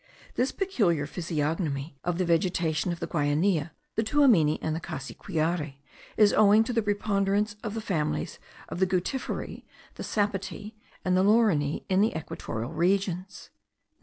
This 0.33 0.51
peculiar 0.51 1.05
physiognomy* 1.05 1.95
of 2.03 2.17
the 2.17 2.25
vegetation 2.25 2.91
of 2.91 2.99
the 2.99 3.05
Guainia, 3.05 3.69
the 3.93 4.01
Tuamini, 4.01 4.57
and 4.59 4.75
the 4.75 4.79
Cassiquiare, 4.79 5.75
is 6.17 6.33
owing 6.33 6.63
to 6.63 6.73
the 6.73 6.81
preponderance 6.81 7.55
of 7.63 7.75
the 7.75 7.81
families 7.81 8.39
of 8.67 8.79
the 8.79 8.87
guttiferae, 8.87 9.63
the 9.93 10.03
sapotae, 10.03 10.73
and 11.05 11.15
the 11.15 11.23
laurineae, 11.23 11.83
in 11.87 12.01
the 12.01 12.17
equatorial 12.17 12.71
regions. 12.73 13.51